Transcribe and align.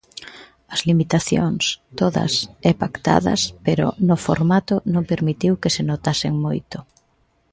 As 0.73 0.81
limitacións, 0.89 1.63
todas 1.99 2.33
e 2.69 2.71
pactadas 2.81 3.41
pero 3.65 3.85
mo 4.07 4.17
formato 4.27 4.75
non 4.93 5.03
permitiu 5.11 5.53
que 5.61 5.73
se 5.75 5.83
notasen 5.91 6.33
moito. 6.45 6.77